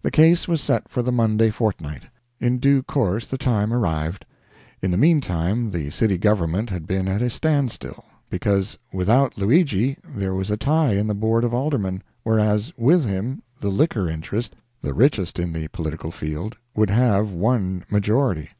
[0.00, 2.04] The case was set for the Monday fortnight.
[2.38, 4.24] In due course the time arrived.
[4.80, 9.98] In the mean time the city government had been at a standstill, because without Luigi
[10.04, 14.54] there was a tie in the board of aldermen, whereas with him the liquor interest
[14.82, 18.50] the richest in the political field would have one majority.